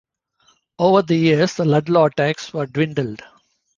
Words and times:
Over 0.79 1.03
the 1.03 1.15
years 1.15 1.53
the 1.53 1.63
Ludlow 1.63 2.05
attacks 2.05 2.49
have 2.53 2.73
dwindled. 2.73 3.21